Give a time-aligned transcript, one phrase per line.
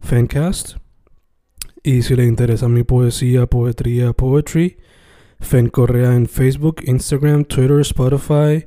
[0.00, 0.76] Fancast.
[1.82, 4.78] Y si le interesa mi poesía, poetría, poetry,
[5.40, 8.66] Fen Correa en Facebook, Instagram, Twitter, Spotify,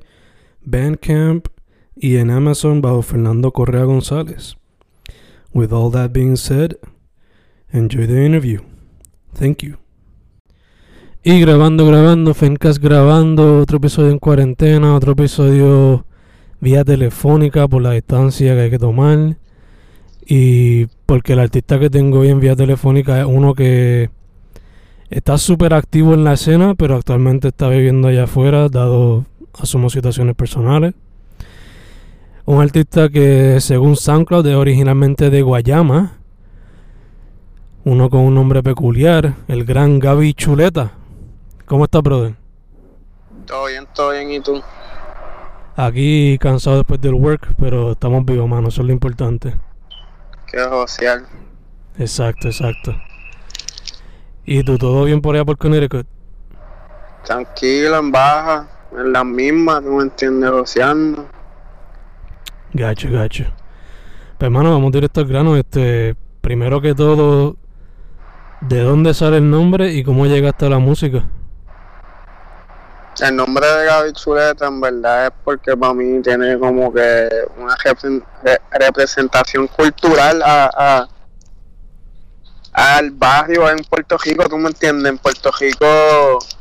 [0.63, 1.47] Bandcamp
[1.95, 4.55] y en Amazon bajo Fernando Correa González.
[5.53, 6.77] With all that being said,
[7.71, 8.61] enjoy the interview.
[9.33, 9.77] Thank you.
[11.23, 16.05] Y grabando, grabando, Fencast grabando, otro episodio en cuarentena, otro episodio
[16.59, 19.37] vía telefónica por la distancia que hay que tomar.
[20.25, 24.09] Y porque el artista que tengo hoy en vía telefónica es uno que
[25.09, 29.25] está súper activo en la escena, pero actualmente está viviendo allá afuera, dado
[29.61, 30.93] asumo situaciones personales.
[32.45, 36.13] Un artista que según SoundCloud es originalmente de Guayama.
[37.83, 40.93] Uno con un nombre peculiar, el gran Gaby Chuleta.
[41.65, 42.35] ¿Cómo estás, brother?
[43.45, 44.61] Todo bien, todo bien, ¿y tú?
[45.75, 49.55] Aquí cansado después del work, pero estamos vivos, mano, eso es lo importante.
[50.51, 51.25] Qué social.
[51.97, 52.95] Exacto, exacto.
[54.45, 56.05] ¿Y tú, todo bien por allá por Connecticut?
[57.23, 61.29] Tranquilo, en baja, en la misma, tú me entiendes, negociando.
[62.73, 63.45] Gacho, gacho.
[64.37, 65.55] Pues hermano, vamos directo al grano.
[65.55, 67.55] Este, primero que todo,
[68.59, 71.29] ¿de dónde sale el nombre y cómo llegaste a la música?
[73.21, 77.75] El nombre de Gaby Chuleta en verdad es porque para mí tiene como que una
[77.77, 81.07] repre- re- representación cultural a, a-
[82.73, 85.85] al barrio en Puerto Rico, tú me entiendes, en Puerto Rico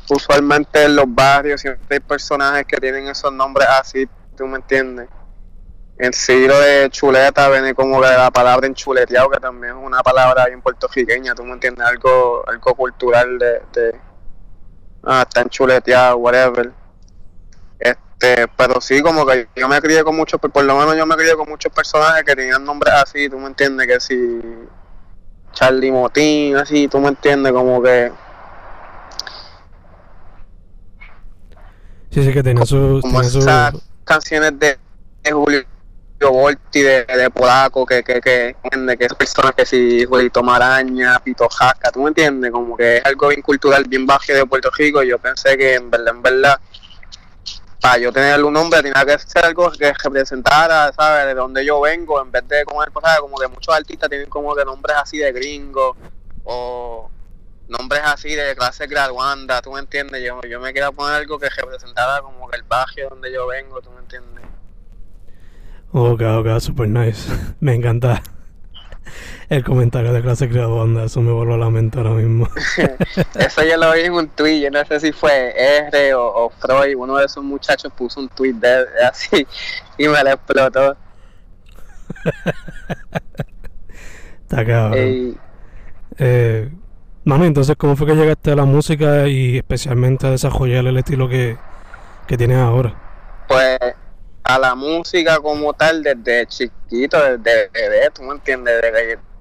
[0.09, 4.07] usualmente en los barrios siempre hay personajes que tienen esos nombres así,
[4.37, 5.07] tú me entiendes.
[5.97, 10.47] En sí de chuleta viene como que la palabra enchuleteado, que también es una palabra
[10.47, 13.99] bien puertorriqueña, tú me entiendes, algo, algo cultural de, de
[15.03, 16.71] ah, está enchuleteado, whatever.
[17.79, 21.15] Este, pero sí, como que yo me crié con muchos, por lo menos yo me
[21.15, 24.41] crié con muchos personajes que tenían nombres así, tú me entiendes, que si
[25.53, 28.11] Charlie Motín, así, tú me entiendes, como que,
[32.11, 32.99] Sí, sí, que tenía su...
[33.01, 33.73] como su- esas
[34.03, 34.77] canciones de,
[35.23, 35.63] de Julio
[36.29, 41.19] Volti, de, de Polaco, que, que, que, entiende, que esas personas que si Julito Maraña,
[41.19, 44.69] Pito Jaca, tú me entiendes, como que es algo bien cultural, bien bajo de Puerto
[44.77, 46.59] Rico, y yo pensé que en verdad, en verdad,
[47.81, 51.25] para yo tener un nombre tenía que ser algo que representara, ¿sabes?
[51.25, 53.19] De donde yo vengo, en vez de como, ¿sabes?
[53.19, 55.97] como que muchos artistas tienen como que nombres así de gringos
[56.43, 57.09] o
[57.67, 60.21] nombres así de clase graduanda, ¿tú me entiendes?
[60.23, 63.81] Yo, yo me quería poner algo que representara como que el barrio donde yo vengo,
[63.81, 64.43] ¿tú me entiendes?
[65.93, 67.29] Ok, ok, super nice.
[67.59, 68.21] Me encanta
[69.49, 72.47] el comentario de clase graduanda, eso me voló la mente ahora mismo.
[73.35, 75.53] Eso yo lo vi en un tweet, yo no sé si fue
[75.89, 79.45] R o, o Freud, uno de esos muchachos puso un tweet de, de así
[79.97, 80.95] y me lo explotó.
[84.43, 85.37] Está cabrón.
[86.17, 86.71] Eh,
[87.25, 91.27] mano, entonces, ¿cómo fue que llegaste a la música y especialmente a desarrollar el estilo
[91.27, 91.57] que,
[92.27, 92.95] que tienes ahora?
[93.51, 93.77] pues
[94.55, 98.81] a la música como tal desde chiquito, desde bebé, tú me entiendes,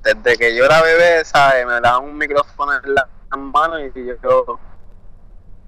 [0.02, 1.66] desde que, yo era bebé, ¿sabes?
[1.66, 3.92] Me daban un micrófono en la mano y
[4.22, 4.58] yo,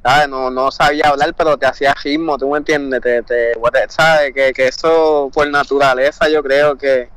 [0.03, 0.29] ¿sabes?
[0.29, 3.53] No, no sabía hablar, pero te hacía ritmo, tú me entiendes, te, te,
[3.89, 4.33] ¿sabes?
[4.33, 7.11] Que, que eso por naturaleza yo creo que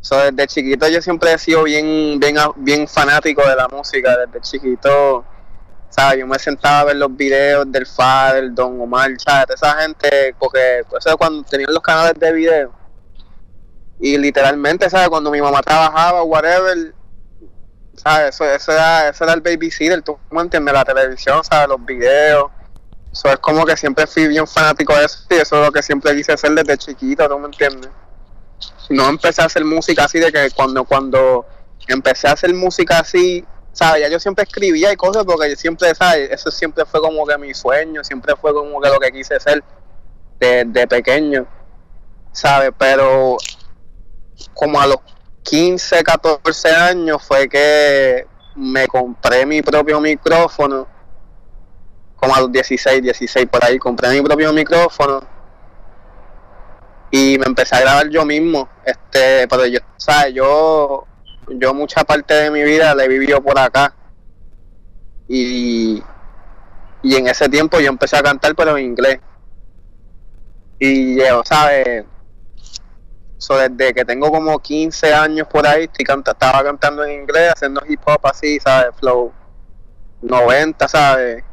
[0.00, 4.40] eso desde chiquito yo siempre he sido bien, bien, bien fanático de la música, desde
[4.40, 5.24] chiquito
[5.92, 6.20] ¿sabes?
[6.20, 9.56] Yo me sentaba a ver los videos del Fader, Don Omar, ¿sabes?
[9.56, 12.72] Esa gente, porque eso es cuando tenían los canales de video.
[14.00, 15.08] Y literalmente, ¿sabes?
[15.08, 16.94] Cuando mi mamá trabajaba, whatever,
[17.94, 18.34] ¿sabes?
[18.34, 21.68] Eso, eso, era, eso era el babysitter, tú me entiendes, la televisión, ¿sabes?
[21.68, 22.50] Los videos.
[23.12, 25.82] Eso es como que siempre fui bien fanático de eso y eso es lo que
[25.82, 27.90] siempre quise hacer desde chiquito, ¿tú me entiendes?
[28.88, 31.46] No empecé a hacer música así de que cuando, cuando
[31.88, 34.02] empecé a hacer música así, ¿sabes?
[34.02, 36.30] Ya yo siempre escribía y cosas porque yo siempre, ¿sabes?
[36.30, 39.62] Eso siempre fue como que mi sueño, siempre fue como que lo que quise ser
[40.38, 41.46] de, pequeño,
[42.32, 42.72] ¿sabes?
[42.76, 43.36] Pero
[44.54, 44.98] como a los
[45.44, 48.26] 15, 14 años fue que
[48.56, 50.86] me compré mi propio micrófono,
[52.16, 55.22] como a los 16, 16 por ahí, compré mi propio micrófono
[57.10, 60.34] y me empecé a grabar yo mismo, este, pero yo, ¿sabes?
[60.34, 61.06] Yo
[61.48, 63.94] yo mucha parte de mi vida la he vivido por acá.
[65.28, 66.02] Y,
[67.02, 69.20] y en ese tiempo yo empecé a cantar, pero en inglés.
[70.78, 72.04] Y yo, ¿sabes?
[73.38, 77.52] So, desde que tengo como 15 años por ahí, estoy canta, estaba cantando en inglés,
[77.52, 78.94] haciendo hip hop así, ¿sabes?
[78.98, 79.32] Flow
[80.22, 81.44] 90, ¿sabes?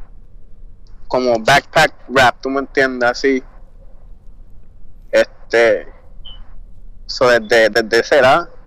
[1.08, 3.10] Como backpack rap, ¿tú me entiendes?
[3.10, 3.42] Así.
[5.10, 5.88] Este.
[7.06, 8.59] So, desde, desde esa edad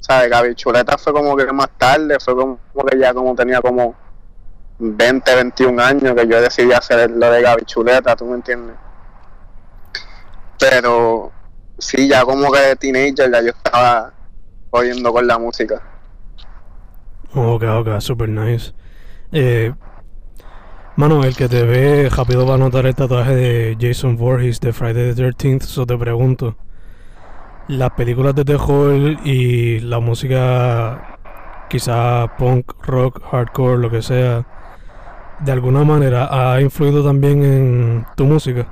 [0.00, 0.30] ¿sabes?
[0.30, 2.58] Gaby Chuleta fue como que más tarde, fue como
[2.90, 3.94] que ya como tenía como
[4.78, 8.76] 20, 21 años que yo decidí hacer lo de Gaby Chuleta, ¿tú me entiendes?
[10.58, 11.30] Pero
[11.78, 14.12] sí, ya como que de teenager ya yo estaba
[14.70, 15.82] oyendo con la música.
[17.34, 18.72] Ok, ok, super nice.
[19.32, 19.72] Eh,
[20.96, 24.72] mano, el que te ve rápido va a notar el tatuaje de Jason Voorhees de
[24.72, 26.56] Friday the 13th, so te pregunto
[27.70, 28.94] las películas de terror
[29.24, 31.18] y la música
[31.68, 34.44] quizá punk, rock, hardcore, lo que sea,
[35.38, 38.66] de alguna manera ha influido también en tu música?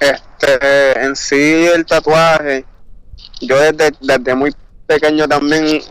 [0.00, 2.64] Este, en sí el tatuaje,
[3.42, 4.54] yo desde, desde muy
[4.86, 5.82] pequeño también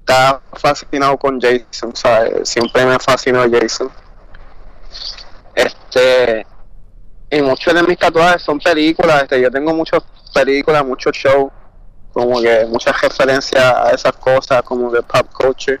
[0.00, 2.48] estaba fascinado con Jason, ¿sabes?
[2.48, 3.90] Siempre me fascinó Jason.
[5.54, 6.46] Este,
[7.30, 10.02] y muchos de mis tatuajes son películas, este, yo tengo muchas
[10.32, 11.52] películas, muchos shows,
[12.12, 15.78] como que muchas referencias a esas cosas, como de pop culture,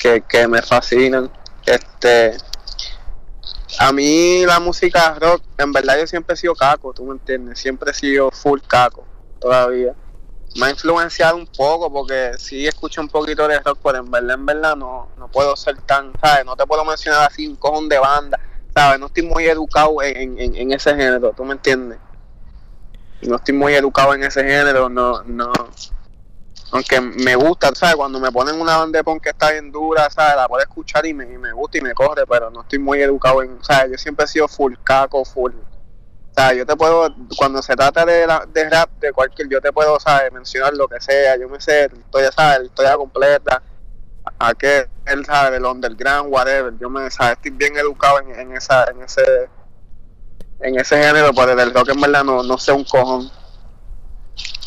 [0.00, 1.30] que, que me fascinan.
[1.64, 2.36] Este,
[3.78, 7.60] a mí la música rock, en verdad yo siempre he sido caco, tú me entiendes,
[7.60, 9.04] siempre he sido full caco,
[9.38, 9.94] todavía.
[10.56, 14.34] Me ha influenciado un poco porque sí escucho un poquito de rock, pero en verdad,
[14.34, 16.44] en verdad no, no puedo ser tan, ¿sabes?
[16.44, 18.40] No te puedo mencionar así un cojón de banda
[18.74, 19.00] ¿sabes?
[19.00, 21.98] No estoy muy educado en, en, ese género, ¿tú me entiendes?
[23.22, 25.52] No estoy muy educado en ese género, no, no.
[26.72, 27.96] Aunque me gusta, ¿sabes?
[27.96, 30.36] Cuando me ponen una banda que está bien dura, ¿sabes?
[30.36, 33.02] La puedo escuchar y me, y me gusta y me corre, pero no estoy muy
[33.02, 33.92] educado en, ¿sabes?
[33.92, 35.52] Yo siempre he sido full caco, full.
[35.52, 39.60] O sea, yo te puedo, cuando se trata de, la, de rap, de cualquier, yo
[39.60, 40.32] te puedo, ¿sabes?
[40.32, 42.60] Mencionar lo que sea, yo me sé historia, ¿sabes?
[42.60, 43.62] La historia completa
[44.38, 46.72] a que él sabe del underground, whatever.
[46.78, 49.22] Yo me sabe, estoy bien educado en, en esa, en ese,
[50.60, 53.30] en ese género, pero del rock en verdad no, no sé un cojón.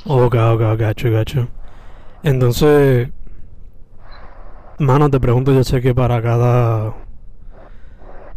[0.05, 1.47] Ok, ok, gacho, gacho.
[2.23, 3.09] Entonces,
[4.79, 6.93] mano, te pregunto, yo sé que para cada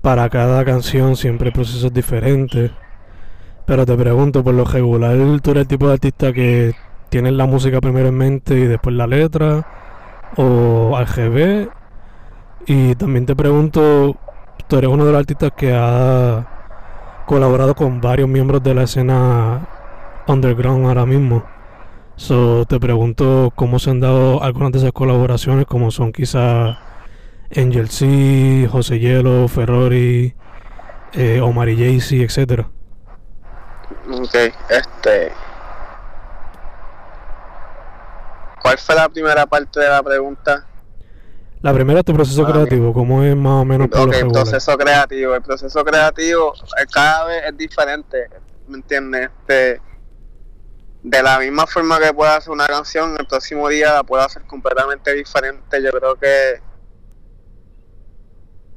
[0.00, 2.70] para cada canción siempre el proceso es diferente.
[3.66, 6.74] Pero te pregunto, por lo regular, tú eres el tipo de artista que
[7.08, 9.66] tienes la música primero en mente y después la letra
[10.36, 11.70] o al GB.
[12.66, 14.16] Y también te pregunto,
[14.66, 19.68] tú eres uno de los artistas que ha colaborado con varios miembros de la escena
[20.26, 21.44] underground ahora mismo.
[22.16, 26.78] So, te pregunto cómo se han dado algunas de esas colaboraciones, como son quizá
[27.54, 30.34] Angel C, José Hielo, Ferrari,
[31.12, 32.68] eh, Omar y Jaycee, etcétera.
[34.10, 34.34] Ok,
[34.70, 35.32] este
[38.66, 40.66] ¿Cuál fue la primera parte de la pregunta?
[41.62, 43.86] La primera es tu proceso ah, creativo, ¿cómo es más o menos?
[43.92, 45.36] ok, el proceso creativo.
[45.36, 48.28] El proceso creativo eh, cada vez es diferente,
[48.66, 49.30] ¿me entiendes?
[49.38, 49.80] Este,
[51.00, 54.42] de la misma forma que puedo hacer una canción, el próximo día la puedo hacer
[54.48, 55.80] completamente diferente.
[55.80, 56.60] Yo creo que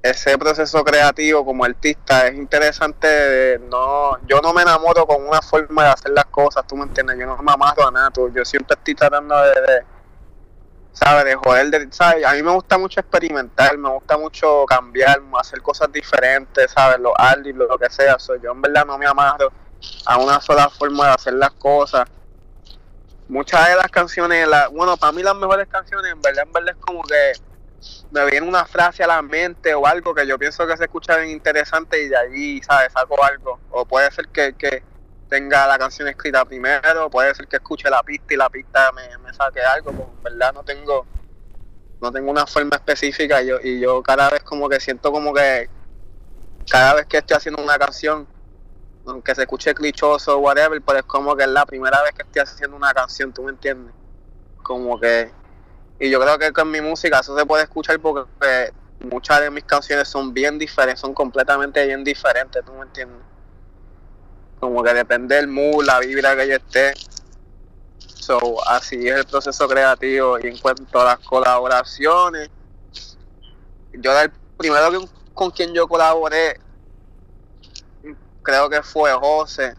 [0.01, 5.83] ese proceso creativo como artista es interesante no yo no me enamoro con una forma
[5.83, 8.75] de hacer las cosas tú me entiendes yo no me amarro a nada yo siempre
[8.77, 9.83] estoy tratando de,
[10.93, 12.25] sabes de joder de, ¿sabes?
[12.25, 17.13] a mí me gusta mucho experimentar me gusta mucho cambiar hacer cosas diferentes sabes los
[17.17, 19.51] artis lo, que sea yo en verdad no me amarro
[20.05, 22.07] a una sola forma de hacer las cosas.
[23.27, 26.75] Muchas de las canciones la, bueno para mí las mejores canciones en verdad en verdad
[26.77, 27.33] es como que
[28.11, 31.17] me viene una frase a la mente o algo que yo pienso que se escucha
[31.17, 32.91] bien interesante y de allí, ¿sabes?
[32.93, 33.59] Saco algo.
[33.71, 34.83] O puede ser que, que
[35.29, 39.33] tenga la canción escrita primero, puede ser que escuche la pista y la pista me,
[39.33, 41.05] saque algo, porque en verdad no tengo
[42.01, 45.33] no tengo una forma específica y yo, y yo cada vez como que siento como
[45.33, 45.69] que
[46.69, 48.25] cada vez que estoy haciendo una canción
[49.05, 52.23] aunque se escuche clichoso o whatever, pero es como que es la primera vez que
[52.23, 53.93] estoy haciendo una canción, ¿tú me entiendes?
[54.61, 55.31] Como que...
[55.99, 59.51] Y yo creo que con mi música eso se puede escuchar porque pues, muchas de
[59.51, 63.19] mis canciones son bien diferentes, son completamente bien diferentes, ¿tú me entiendes?
[64.59, 66.93] Como que depende del mood, la vibra que yo esté.
[67.97, 72.49] So, así es el proceso creativo y en cuanto a las colaboraciones,
[73.93, 76.59] yo el primero que, con quien yo colaboré
[78.43, 79.75] creo que fue José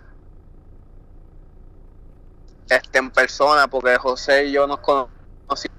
[2.69, 5.20] este en persona porque José y yo nos conocimos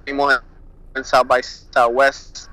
[0.06, 2.50] en, South by Southwest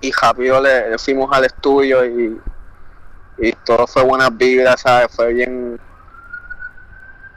[0.00, 2.38] y rápido le, fuimos al estudio y,
[3.38, 5.08] y todo fue buenas vibras, ¿sabes?
[5.14, 5.80] Fue bien,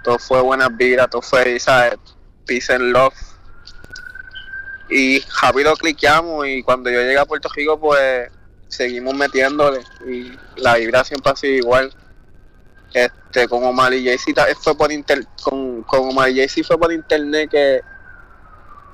[0.03, 1.97] todo fue buenas vibras, todo fue, ¿sabes?
[2.45, 3.13] Peace and love.
[4.89, 8.29] Y rápido cliqueamos y cuando yo llegué a Puerto Rico, pues
[8.67, 11.93] seguimos metiéndole y la vibra siempre ha sido igual.
[12.93, 16.91] Este, con Omar y Jaycee fue por inter, con, con Omar y Jaycee fue por
[16.93, 17.81] internet que,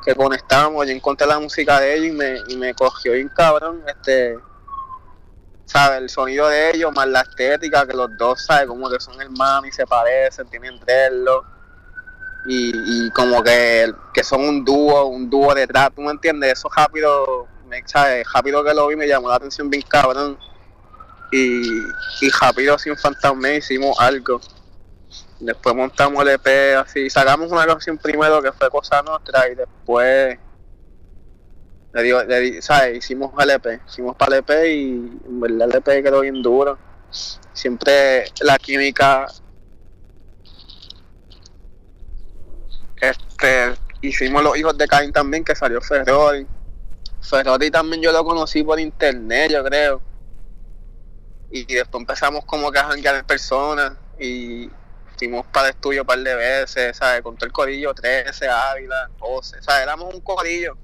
[0.04, 3.84] que conectamos, yo encontré la música de ellos y me, y me cogió bien cabrón,
[3.88, 4.38] este,
[5.66, 9.22] sabe, el sonido de ellos más la estética, que los dos, sabe, como que son
[9.22, 11.46] hermanos y se parecen, tienen verlo
[12.46, 16.54] y, y como que, que son un dúo, un dúo de ¿tú me entiendes?
[16.54, 17.48] Eso rápido
[18.34, 20.38] Rápido que lo vi me llamó la atención bien cabrón.
[21.32, 21.62] Y,
[22.22, 24.42] y rápido sin fantasma hicimos algo.
[25.42, 30.38] Después montamos el EP así, sacamos una canción primero que fue Cosa Nuestra y después
[31.94, 32.98] le digo, le, ¿sabes?
[32.98, 36.78] hicimos el EP, hicimos para el y en verdad el EP quedó bien duro.
[37.54, 39.26] Siempre la química
[43.02, 46.46] este hicimos los hijos de Cain también que salió Ferrari
[47.22, 50.02] Ferrari también yo lo conocí por internet, yo creo.
[51.50, 54.70] Y después empezamos como que a janguear en persona y
[55.22, 57.22] fuimos para el estudio un par de veces, ¿sabes?
[57.22, 59.84] Con todo el corillo 13, Ávila, 12, ¿sabes?
[59.84, 60.76] Éramos un corillo.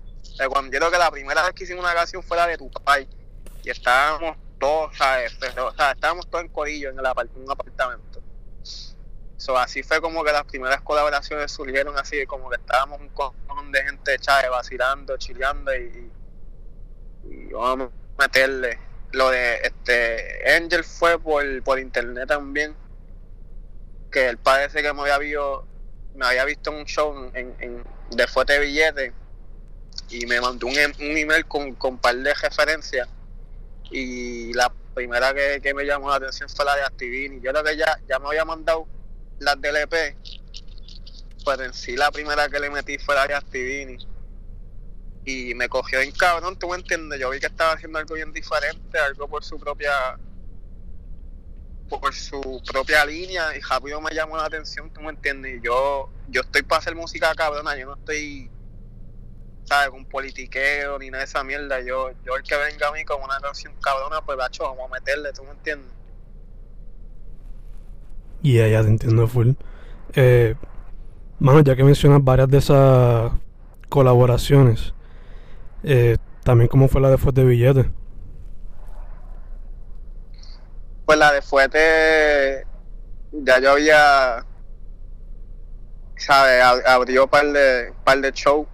[0.52, 2.70] cuando yo creo que la primera vez que hicimos una canción fue la de tu
[2.70, 3.08] país
[3.64, 5.36] y estábamos todos, ¿sabes?
[5.40, 8.22] Pero, sea, estábamos todos en corillo en, el un apartamento.
[9.38, 13.72] So, así fue como que las primeras colaboraciones surgieron así, como que estábamos un cojón
[13.72, 14.52] de gente, ¿sabes?
[14.52, 16.12] Vacilando, chileando y
[17.30, 18.80] y vamos a meterle.
[19.14, 22.76] Lo de este Angel fue por, por internet también.
[24.12, 25.68] Que él parece que me había visto,
[26.16, 29.14] me había visto en un show en, en, de Fuerte Billete
[30.10, 33.08] y me mandó un, un email con, con par de referencias.
[33.92, 37.40] Y la primera que, me llamó la atención fue la de Activini.
[37.42, 38.88] Yo creo que ya, ya me había mandado
[39.40, 40.16] las del EP,
[41.46, 43.98] pero en sí la primera que le metí fue la de Activini
[45.28, 48.32] y me cogió en cabrón, tú me entiendes, yo vi que estaba haciendo algo bien
[48.32, 50.18] diferente, algo por su propia
[51.90, 56.42] por su propia línea y rápido me llamó la atención, tú me entiendes, yo, yo
[56.42, 58.50] estoy para hacer música cabrona, yo no estoy
[59.66, 59.90] ¿sabes?
[59.90, 63.22] con politiqueo ni nada de esa mierda, yo, yo el que venga a mí con
[63.22, 65.92] una canción cabrona, pues bacho, vamos a meterle, tú me entiendes.
[68.42, 69.52] Y yeah, te entiendo full.
[70.14, 70.56] Eh,
[71.40, 73.32] mano, ya que mencionas varias de esas
[73.90, 74.94] colaboraciones,
[75.84, 77.90] eh, también cómo fue la de Fuerte Billete.
[81.08, 82.68] Pues la de Fuerte
[83.32, 84.46] ya yo había
[86.18, 86.62] ¿sabes?
[86.86, 88.68] Abrió par de, par de show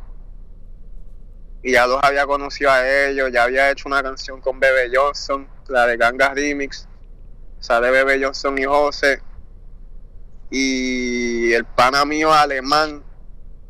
[1.61, 5.47] y ya los había conocido a ellos, ya había hecho una canción con Bebe Johnson,
[5.67, 6.87] la de Gangas Remix,
[7.59, 9.21] sale Bebe Johnson y José,
[10.49, 13.03] y el pana mío alemán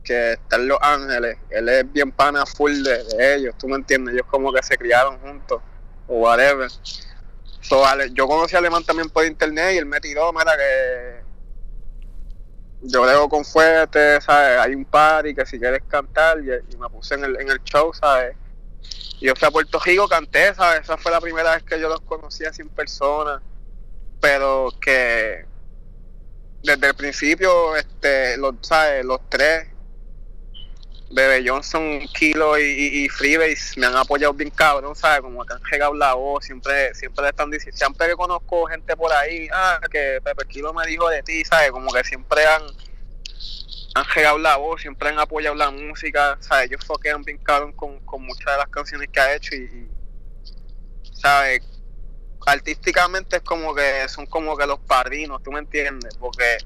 [0.03, 4.15] que está en Los Ángeles, él es bien pana full de, ellos, tú me entiendes,
[4.15, 5.61] ellos como que se criaron juntos,
[6.07, 6.71] o whatever.
[7.63, 7.81] So,
[8.13, 11.21] yo conocí a Alemán también por internet y él me tiró, mira que
[12.81, 14.59] yo leo con fuerte, ¿sabes?
[14.59, 17.93] Hay un party que si quieres cantar y, me puse en el, en el show,
[17.93, 18.35] ¿sabes?
[19.21, 20.81] Y yo fui a Puerto Rico, canté, ¿sabes?
[20.81, 23.41] Esa fue la primera vez que yo los conocía sin persona,
[24.19, 25.45] pero que
[26.63, 29.05] desde el principio, este, los, ¿sabes?
[29.05, 29.72] Los tres
[31.13, 35.21] Bebe Johnson, Kilo y, Freebase me han apoyado bien cabrón, ¿sabes?
[35.21, 39.13] Como que han llegado la voz, siempre, siempre están diciendo, siempre que conozco gente por
[39.13, 41.71] ahí, ah, que Pepe Kilo me dijo de ti, ¿sabes?
[41.71, 42.63] Como que siempre han,
[43.93, 46.71] han llegado la voz, siempre han apoyado la música, ¿sabes?
[46.71, 49.89] Ellos foquean bien cabrón con, con muchas de las canciones que ha hecho y, y
[51.13, 51.61] ¿sabes?
[52.45, 56.17] Artísticamente es como que son como que los padrinos, ¿tú me entiendes?
[56.17, 56.57] Porque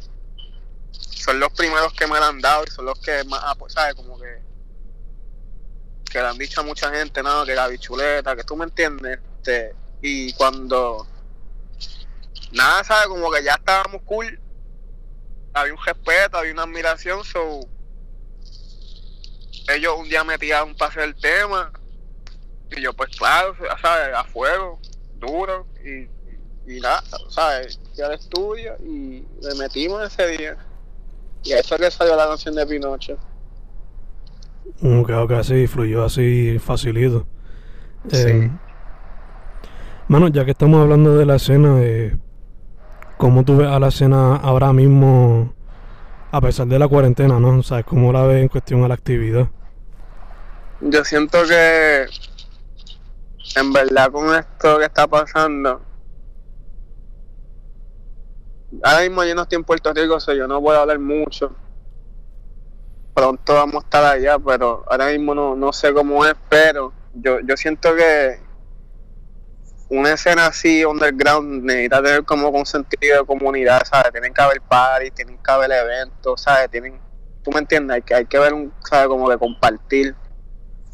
[0.92, 3.96] son los primeros que me lo han dado y son los que más, ¿sabes?
[3.96, 4.42] Como que,
[6.10, 7.46] que le han dicho a mucha gente, ¿no?
[7.46, 9.20] Que la bichuleta, que tú me entiendes.
[9.38, 11.08] Este, y cuando
[12.52, 13.08] nada, ¿sabes?
[13.08, 14.40] Como que ya estábamos cool.
[15.54, 17.62] Había un respeto, había una admiración, so
[19.70, 21.72] ellos un día me tiraron para hacer el tema
[22.72, 24.16] y yo pues claro, ¿sabes?
[24.16, 24.80] A fuego,
[25.16, 26.08] duro y,
[26.72, 27.80] y nada, ¿sabes?
[27.94, 30.58] Fui al estudio y le metimos ese día.
[31.44, 33.18] Y eso es que salió la canción de Pinocho.
[34.82, 37.26] Ok, ok, así fluyó así facilito.
[38.10, 38.28] Sí.
[38.28, 38.52] Eh,
[40.10, 42.16] Mano, ya que estamos hablando de la escena, eh,
[43.18, 45.54] ¿cómo tú ves a la escena ahora mismo,
[46.32, 47.60] a pesar de la cuarentena, ¿no?
[47.60, 49.50] O sea, ¿cómo la ves en cuestión a la actividad?
[50.80, 52.06] Yo siento que
[53.58, 55.82] en verdad con esto que está pasando,
[58.84, 61.56] ahora mismo yo no estoy en Puerto Rico, o sea, yo no puedo hablar mucho.
[63.14, 67.40] Pronto vamos a estar allá, pero ahora mismo no, no sé cómo es, pero yo,
[67.40, 68.40] yo siento que
[69.90, 74.12] una escena así underground necesita tener como un sentido de comunidad, ¿sabes?
[74.12, 76.70] Tienen que haber parties, tienen que haber eventos, ¿sabes?
[76.70, 77.00] Tienen,
[77.42, 79.08] tú me entiendes, hay que, hay que ver un, ¿sabes?
[79.08, 80.14] Como de compartir,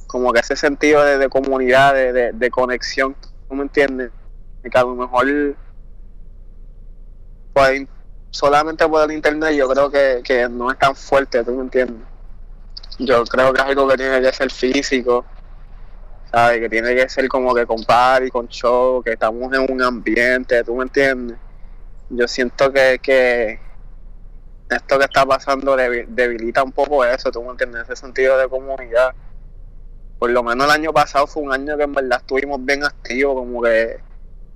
[0.08, 3.16] como que ese sentido de, de comunidad, de, de, de conexión,
[3.50, 4.12] ¿tú me entiendes?
[4.64, 5.56] Y que a lo mejor
[7.54, 7.86] pues,
[8.32, 12.08] solamente por el internet yo creo que, que no es tan fuerte, ¿tú me entiendes?
[13.00, 15.26] Yo creo que es algo que tiene que ser físico,
[16.32, 16.60] ¿sabes?
[16.60, 20.64] Que tiene que ser como que con party, con show, que estamos en un ambiente,
[20.64, 21.38] ¿tú me entiendes?
[22.10, 23.60] Yo siento que, que
[24.70, 27.84] esto que está pasando debi- debilita un poco eso, ¿tú me entiendes?
[27.84, 29.14] Ese sentido de comunidad.
[30.20, 33.36] Por lo menos el año pasado fue un año que en verdad estuvimos bien activos,
[33.36, 34.00] como que,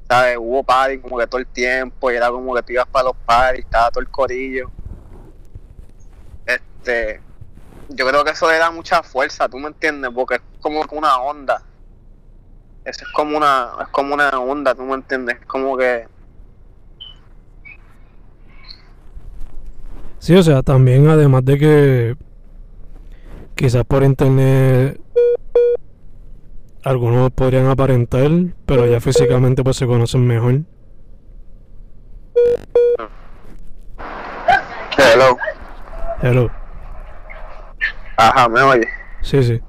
[0.07, 0.37] ¿sabes?
[0.39, 3.15] Hubo party como que todo el tiempo, y era como que tú ibas para los
[3.25, 4.71] parties, estaba todo el corillo.
[6.45, 7.21] Este,
[7.89, 10.11] yo creo que eso le da mucha fuerza, ¿tú me entiendes?
[10.13, 11.61] Porque es como una onda.
[12.85, 15.37] Eso es como una, es como una onda, ¿tú me entiendes?
[15.41, 16.07] Es como que,
[20.27, 22.17] Sí, o sea, también además de que
[23.55, 24.99] quizás por internet
[26.87, 28.29] algunos podrían aparentar,
[28.65, 30.61] pero ya físicamente pues se conocen mejor.
[34.97, 35.37] hello,
[36.21, 36.49] Hello.
[38.17, 38.87] ajá, me oye.
[39.21, 39.61] Sí, sí.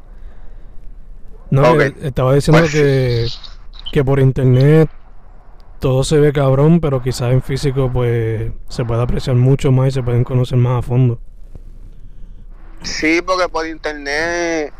[1.51, 3.27] No, que estaba diciendo Pues- que,
[3.93, 4.89] que por internet
[5.81, 9.91] todo se ve cabrón, pero quizás en físico pues se puede apreciar mucho más y
[9.93, 11.21] se pueden conocer más a fondo.
[12.83, 14.73] Sí, porque por internet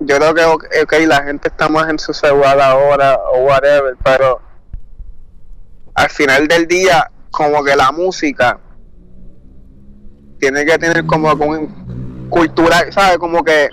[0.00, 0.44] yo creo que
[0.82, 4.40] ok, la gente está más en su celular ahora o whatever, pero
[5.94, 8.58] al final del día como que la música
[10.38, 13.18] tiene que tener como que un cultura, ¿sabes?
[13.18, 13.68] Como que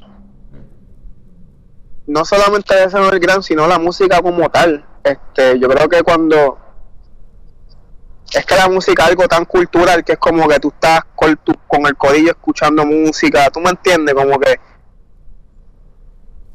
[2.08, 4.86] no solamente debe ser el gran, sino la música como tal.
[5.04, 6.58] Este, yo creo que cuando
[8.34, 11.36] es que la música es algo tan cultural que es como que tú estás con,
[11.38, 14.60] tu- con el corillo escuchando música, tú me entiendes, como que,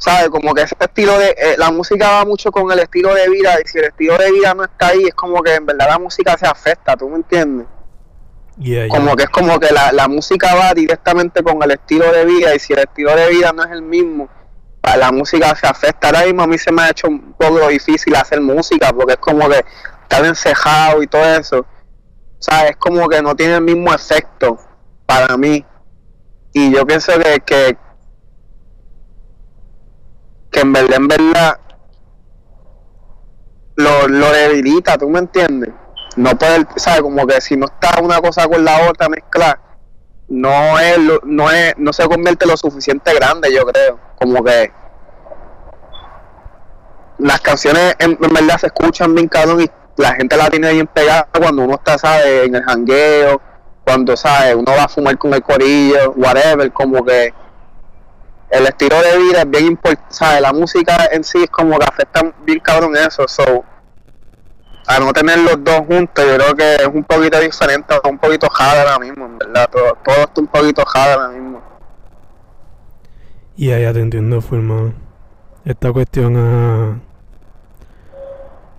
[0.00, 0.30] ¿sabes?
[0.30, 3.54] Como que ese estilo de, eh, la música va mucho con el estilo de vida
[3.62, 5.98] y si el estilo de vida no está ahí, es como que en verdad la
[5.98, 7.66] música se afecta, tú me entiendes.
[8.58, 8.88] Yeah, yeah.
[8.88, 12.54] Como que es como que la, la música va directamente con el estilo de vida
[12.54, 14.28] y si el estilo de vida no es el mismo,
[14.96, 16.08] la música se afecta.
[16.08, 19.18] Ahora mismo a mí se me ha hecho un poco difícil hacer música porque es
[19.18, 19.64] como que
[20.02, 21.66] estar encejado y todo eso.
[22.38, 24.58] Sea, es como que no tiene el mismo efecto
[25.06, 25.64] para mí.
[26.52, 27.76] Y yo pienso que, que,
[30.50, 31.60] que en verdad, en verdad,
[33.76, 35.70] lo, lo debilita, ¿tú me entiendes?
[36.16, 37.02] No poder, ¿sabes?
[37.02, 39.60] Como que si no está una cosa con la otra mezclada,
[40.28, 43.98] no es, no es, no se convierte lo suficiente grande, yo creo.
[44.16, 44.72] Como que
[47.18, 50.86] las canciones en, en verdad se escuchan bien cabrón y la gente la tiene bien
[50.86, 52.46] pegada cuando uno está, ¿sabes?
[52.46, 53.40] En el jangueo,
[53.84, 54.54] cuando, ¿sabes?
[54.54, 57.32] Uno va a fumar con el corillo, whatever, como que
[58.50, 60.40] el estilo de vida es bien importante.
[60.40, 63.64] La música en sí es como que afecta bien cabrón eso, so
[64.86, 68.48] a no tener los dos juntos, yo creo que es un poquito diferente, un poquito
[68.48, 71.62] hard ahora mismo, en verdad, todo, todo está un poquito hard ahora mismo.
[73.56, 74.94] Y ya te entiendo, mano.
[75.64, 76.98] Esta cuestión ha,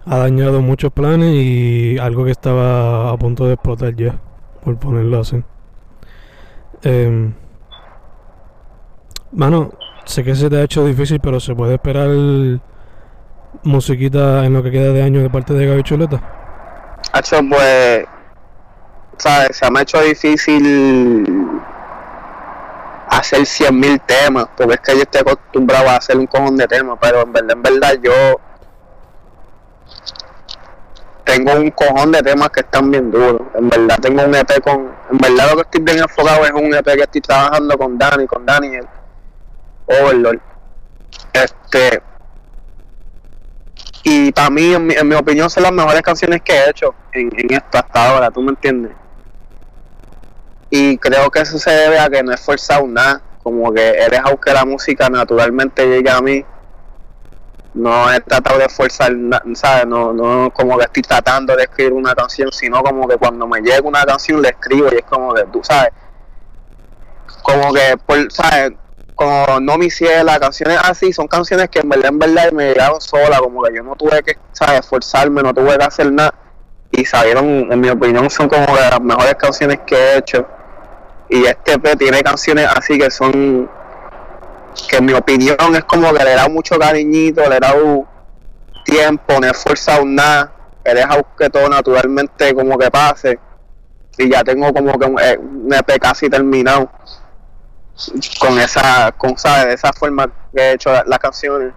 [0.06, 4.20] ha dañado muchos planes y algo que estaba a punto de explotar ya,
[4.64, 5.44] por ponerlo así.
[6.82, 7.34] Em,
[9.32, 9.72] mano,
[10.06, 12.10] sé que se te ha hecho difícil, pero se puede esperar
[13.64, 16.22] musiquita en lo que queda de año de parte de Gaby Chuleta.
[17.14, 18.06] Hacho, pues,
[19.18, 19.58] ¿sabes?
[19.58, 21.50] Se me ha hecho difícil
[23.10, 26.98] hacer 100.000 temas, porque es que yo estoy acostumbrado a hacer un cojón de temas,
[27.02, 28.40] pero en verdad, en verdad, yo
[31.26, 33.42] tengo un cojón de temas que están bien duros.
[33.56, 36.74] En verdad tengo un EP con, en verdad lo que estoy bien enfocado es un
[36.74, 38.88] EP que estoy trabajando con Dani, con Daniel,
[39.86, 40.40] Overlord.
[41.34, 42.02] Este
[44.04, 46.96] y para mí, en mi, en mi, opinión, son las mejores canciones que he hecho
[47.14, 48.94] en, en esto hasta ahora, ¿tú me entiendes?
[50.72, 54.10] Y creo que eso se debe a que no he forzado nada, como que he
[54.10, 56.44] dejado que la música naturalmente llegue a mí
[57.74, 59.14] no he tratado de forzar,
[59.54, 59.86] ¿sabes?
[59.88, 63.62] No, no como que estoy tratando de escribir una canción, sino como que cuando me
[63.62, 65.92] llega una canción le escribo y es como que, tú sabes,
[67.42, 68.74] como que, por, ¿sabes?
[69.22, 73.00] Como no me hiciera canciones así, son canciones que en verdad, en verdad me llegaron
[73.00, 74.80] sola, como que yo no tuve que, ¿sabes?
[74.80, 76.34] Esforzarme, no tuve que hacer nada
[76.90, 80.48] y salieron, en mi opinión, son como de las mejores canciones que he hecho.
[81.30, 83.70] Y este P tiene canciones así que son
[84.90, 88.08] que en mi opinión es como que le he dado mucho cariñito, le he dado
[88.84, 90.52] tiempo, no he esforzado nada,
[90.84, 93.38] he dejado que todo naturalmente como que pase
[94.18, 96.90] y ya tengo como que un, EP casi terminado
[98.40, 99.68] con esa, con ¿sabes?
[99.68, 101.74] de esa forma que he hecho las canciones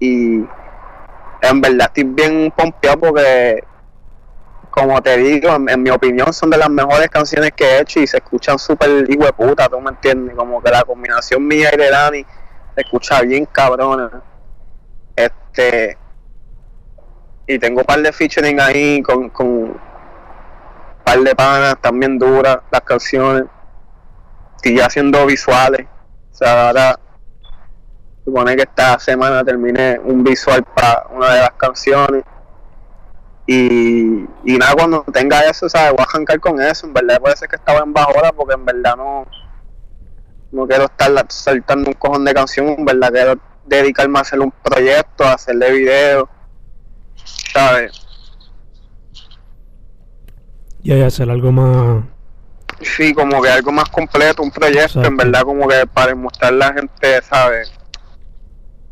[0.00, 0.44] y
[1.42, 3.64] en verdad estoy bien pompeado porque
[4.70, 8.06] como te digo, en, mi opinión son de las mejores canciones que he hecho y
[8.06, 11.90] se escuchan súper hijo puta, tú me entiendes, como que la combinación mía y de
[11.90, 12.24] Dani
[12.74, 14.22] se escucha bien cabrona.
[15.16, 15.98] Este
[17.46, 19.80] y tengo un par de featuring ahí con, con un
[21.02, 23.44] par de panas también duras las canciones.
[24.58, 25.86] Estoy haciendo visuales.
[26.32, 26.98] O sea, ahora
[28.24, 32.24] supone que esta semana terminé un visual para una de las canciones
[33.46, 35.92] y, y nada, cuando tenga eso, ¿sabes?
[35.92, 36.86] Voy a arrancar con eso.
[36.86, 39.26] En verdad puede ser que estaba en bajora porque en verdad no,
[40.52, 42.68] no quiero estar saltando un cojón de canción.
[42.76, 46.28] En verdad quiero dedicarme a hacer un proyecto, a hacerle videos,
[47.54, 47.92] ¿sabes?
[50.82, 52.04] Y hacer algo más...
[52.80, 56.56] Sí, como que algo más completo, un proyecto, en verdad como que para mostrar a
[56.56, 57.72] la gente, ¿sabes?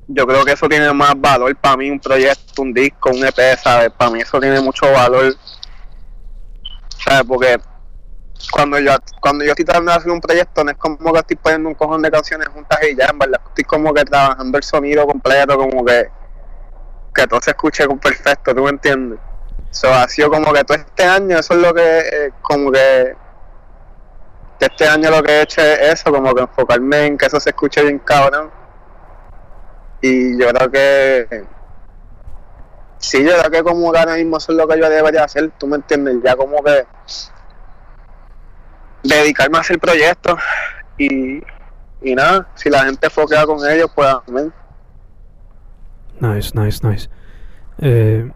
[0.09, 3.59] yo creo que eso tiene más valor para mí, un proyecto, un disco, un EP,
[3.59, 3.91] ¿sabes?
[3.91, 5.35] Para mí eso tiene mucho valor,
[7.05, 7.25] ¿sabes?
[7.27, 7.59] Porque
[8.51, 11.37] cuando yo cuando yo estoy tratando de hacer un proyecto no es como que estoy
[11.37, 14.65] poniendo un cojón de canciones juntas y ya, en verdad, estoy como que trabajando el
[14.65, 16.09] sonido completo, como que
[17.15, 19.19] que todo se escuche perfecto, ¿tú me entiendes?
[19.71, 23.17] Eso ha sido como que todo este año, eso es lo que, eh, como que
[24.65, 27.51] este año lo que he hecho es eso, como que enfocarme en que eso se
[27.51, 28.51] escuche bien cabrón
[30.01, 31.45] y yo creo que
[32.99, 35.67] sí, yo creo que como ahora mismo eso es lo que yo debería hacer, tú
[35.67, 36.87] me entiendes, ya como que
[39.03, 40.41] dedicarme a hacer proyectos
[40.99, 41.43] y,
[42.03, 44.53] y nada, si la gente foquea con ellos, pues amén.
[46.21, 47.11] Nice, nice, nice.
[47.79, 48.31] Eh,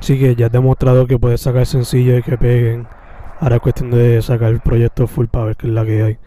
[0.00, 2.86] sí que ya has demostrado que puedes sacar sencillo y que peguen.
[3.42, 6.18] Ahora es cuestión de sacar el proyecto full power, que es la que hay.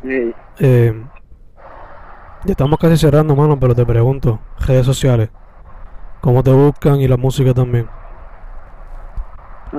[0.00, 0.34] Sí.
[0.60, 1.04] Eh,
[2.44, 5.28] ya estamos casi cerrando, mano, pero te pregunto, redes sociales,
[6.20, 7.88] ¿cómo te buscan y la música también?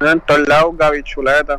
[0.02, 1.58] En todos lados, Gaby Chuleta.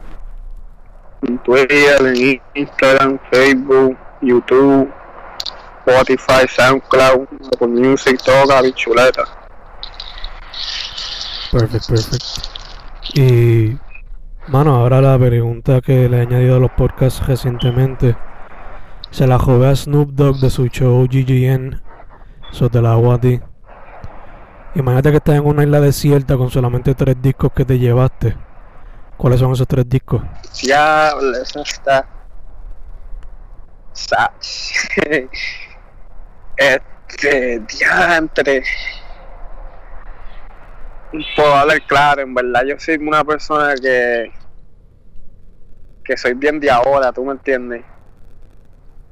[1.22, 4.92] En Twitter, en Instagram, Facebook, YouTube,
[5.86, 9.24] Spotify, SoundCloud, Apple Music, todo Gaby Chuleta.
[11.50, 12.42] Perfecto, perfecto.
[13.14, 13.78] Y,
[14.48, 18.16] mano, ahora la pregunta que le he añadido a los podcasts recientemente
[19.10, 21.82] se la jode a Snoop Dogg de su show GGN.
[22.52, 23.18] Eso te la hago.
[24.74, 28.36] Imagínate que estás en una isla desierta con solamente tres discos que te llevaste.
[29.16, 30.22] ¿Cuáles son esos tres discos?
[30.62, 32.06] Ya, eso está.
[36.56, 38.62] este, diantre.
[41.36, 44.30] Puedo hablar claro, en verdad yo soy una persona que.
[46.04, 47.84] que soy bien de ahora, ¿tú me entiendes?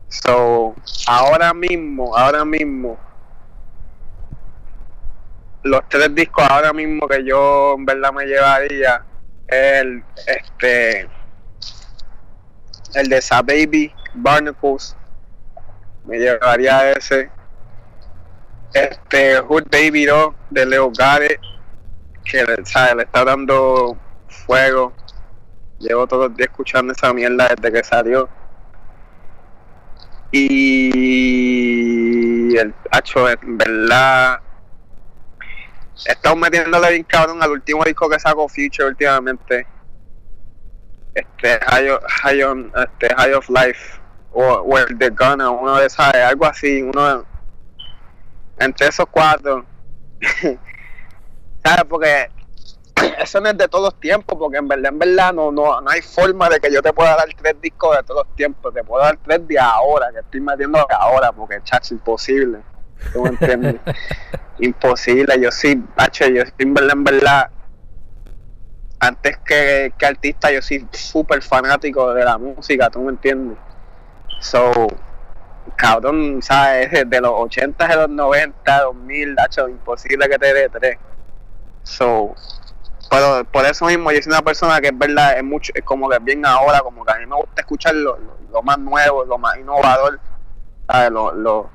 [0.09, 0.75] So,
[1.07, 2.99] ahora mismo, ahora mismo,
[5.67, 9.05] los tres discos ahora mismo que yo en verdad me llevaría
[9.49, 11.09] el este
[12.95, 14.97] el de Sa Baby Barnacles
[16.05, 17.31] me llevaría ese
[18.73, 21.41] este Hood Baby 2 de Leo Gare
[22.31, 22.97] que ¿sabe?
[22.97, 23.97] le está dando
[24.29, 24.93] fuego
[25.79, 28.29] llevo todos los días escuchando esa mierda desde que salió
[30.33, 31.47] y
[32.57, 34.41] el hacho, en verdad,
[36.07, 39.67] he estado metiéndole bien cabrón al último disco que sacó Future últimamente.
[41.15, 41.89] Este, High,
[42.23, 43.99] high, on, este, high of Life,
[44.33, 47.25] o Where the Gunner, uno de esas, algo así, uno
[48.59, 49.65] entre esos cuatro.
[51.67, 51.85] ¿Sabes?
[51.89, 52.31] Porque
[53.19, 55.91] eso no es de todos los tiempos, porque en verdad, en verdad, no, no, no
[55.91, 58.73] hay forma de que yo te pueda dar tres discos de todos los tiempos.
[58.73, 62.61] Te puedo dar tres de ahora, que estoy metiendo ahora, porque chacho, imposible.
[63.13, 63.81] ¿Tú me entiendes?
[64.61, 65.41] imposible.
[65.41, 67.51] Yo sí, hacho, yo en verdad, en verdad,
[69.01, 73.59] antes que, que artista, yo soy súper fanático de la música, ¿tú me entiendes?
[74.41, 74.71] So,
[75.75, 77.11] cabrón, ¿sabes?
[77.11, 80.99] De los 80 de los 90, 2000, hacho, imposible que te dé tres.
[81.87, 82.35] So,
[83.09, 86.09] pero por eso mismo yo soy una persona que es verdad, es mucho, es como
[86.09, 89.25] que bien ahora, como que a mí me gusta escuchar lo, lo, lo más nuevo,
[89.25, 90.19] lo más innovador,
[90.89, 91.13] ¿sabes?
[91.13, 91.71] Lo, lo,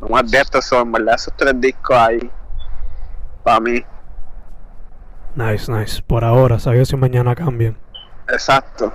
[0.00, 1.16] lo más de estos son, ¿verdad?
[1.16, 2.30] Esos tres discos ahí,
[3.44, 3.84] para mí.
[5.34, 6.02] Nice, nice.
[6.02, 7.76] Por ahora, sabes si mañana cambian.
[8.28, 8.92] Exacto.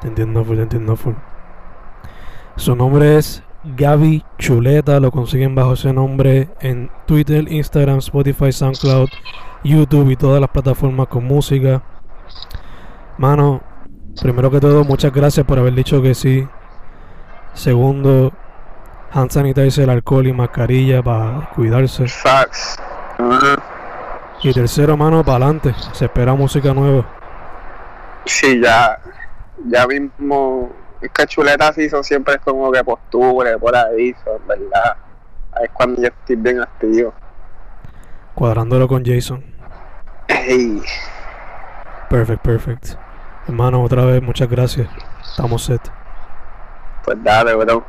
[0.00, 1.14] Te entiendo full, te entiendo full.
[2.56, 9.08] Su nombre es Gaby Chuleta, lo consiguen bajo ese nombre en Twitter, Instagram, Spotify, SoundCloud,
[9.64, 11.82] YouTube y todas las plataformas con música.
[13.16, 13.62] Mano,
[14.20, 16.46] primero que todo, muchas gracias por haber dicho que sí.
[17.54, 18.32] Segundo,
[19.12, 22.06] hand sanitizer, alcohol y mascarilla para cuidarse.
[22.08, 22.78] Facts.
[24.42, 25.74] Y tercero, mano, para adelante.
[25.92, 27.06] Se espera música nueva.
[28.26, 28.98] Sí, ya,
[29.68, 30.70] ya mismo,
[31.04, 34.96] es que chuletas hizo siempre es como que posture por ahí, son, ¿verdad?
[35.52, 37.12] Ahí es cuando yo estoy bien activo.
[38.34, 39.44] Cuadrándolo con Jason.
[40.28, 40.82] Ey,
[42.08, 42.86] Perfect, perfect.
[43.48, 44.88] Hermano, otra vez, muchas gracias.
[45.22, 45.80] Estamos set.
[47.04, 47.84] pues dale, bro.